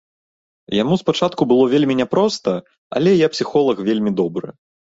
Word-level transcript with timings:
Яму 0.75 0.97
спачатку 1.01 1.41
было 1.51 1.67
вельмі 1.75 1.97
няпроста, 2.01 2.57
але 3.01 3.15
я 3.17 3.27
псіхолаг 3.35 3.77
вельмі 3.93 4.19
добры. 4.23 4.49